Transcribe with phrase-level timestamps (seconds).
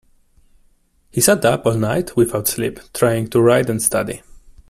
[1.11, 4.23] He sat up all night, without sleep, trying to write and study